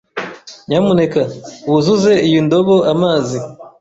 Nyamuneka 0.67 1.21
wuzuze 1.69 2.13
iyi 2.27 2.39
ndobo 2.45 2.75
amazi. 2.93 3.37